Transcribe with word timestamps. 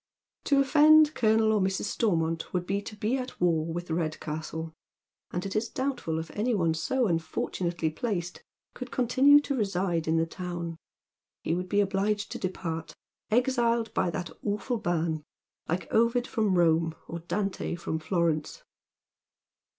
To 0.45 0.59
offend 0.59 1.13
Colonel 1.13 1.55
and 1.55 1.67
Mrs. 1.67 1.83
Stormont 1.83 2.51
would 2.55 2.65
be 2.65 2.81
to 2.81 2.95
be 2.95 3.17
at 3.19 3.39
war 3.39 3.63
with 3.71 3.91
Redcastle; 3.91 4.73
and 5.29 5.45
it 5.45 5.55
is 5.55 5.69
doubtful 5.69 6.17
if 6.17 6.31
any 6.31 6.55
one 6.55 6.73
so 6.73 7.05
unfortunately 7.05 7.91
placed 7.91 8.43
could 8.73 8.89
continue 8.89 9.39
to 9.41 9.53
reside 9.55 10.07
in 10.07 10.17
the 10.17 10.25
town. 10.25 10.77
He 11.43 11.53
would 11.53 11.69
be 11.69 11.81
obliged 11.81 12.31
to 12.31 12.39
depart, 12.39 12.95
exiled 13.29 13.93
by 13.93 14.09
that 14.09 14.31
awful 14.43 14.77
ban; 14.77 15.21
like 15.69 15.87
Ovid 15.93 16.25
from 16.25 16.57
Rome, 16.57 16.95
or 17.07 17.19
I)ante 17.19 17.75
from 17.79 17.99
Florence. 17.99 18.63